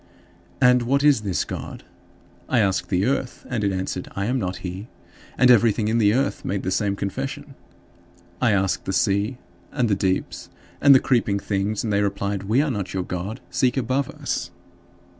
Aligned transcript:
9. 0.63 0.71
And 0.71 0.81
what 0.81 1.03
is 1.03 1.21
this 1.21 1.45
God? 1.45 1.83
I 2.49 2.57
asked 2.57 2.89
the 2.89 3.05
earth, 3.05 3.45
and 3.51 3.63
it 3.63 3.71
answered, 3.71 4.07
"I 4.15 4.25
am 4.25 4.39
not 4.39 4.55
he"; 4.65 4.87
and 5.37 5.51
everything 5.51 5.89
in 5.89 5.99
the 5.99 6.15
earth 6.15 6.43
made 6.43 6.63
the 6.63 6.71
same 6.71 6.95
confession. 6.95 7.53
I 8.41 8.51
asked 8.51 8.85
the 8.85 8.93
sea 8.93 9.37
and 9.71 9.89
the 9.89 9.95
deeps 9.95 10.49
and 10.81 10.95
the 10.95 10.99
creeping 10.99 11.37
things, 11.37 11.83
and 11.83 11.93
they 11.93 12.01
replied, 12.01 12.45
"We 12.45 12.63
are 12.63 12.71
not 12.71 12.95
your 12.95 13.03
God; 13.03 13.41
seek 13.51 13.77
above 13.77 14.09
us." 14.09 14.49